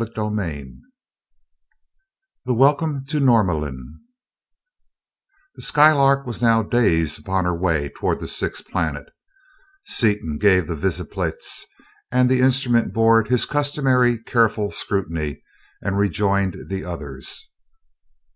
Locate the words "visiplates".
10.76-11.66